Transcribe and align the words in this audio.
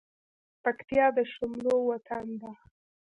پکتيا 0.63 1.05
د 1.15 1.17
شملو 1.33 1.75
وطن 1.89 2.25
ده 2.41 2.51